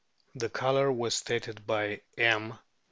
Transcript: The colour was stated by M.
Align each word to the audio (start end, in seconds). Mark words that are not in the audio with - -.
The 0.33 0.49
colour 0.49 0.91
was 0.91 1.13
stated 1.13 1.67
by 1.67 2.01
M. 2.17 2.57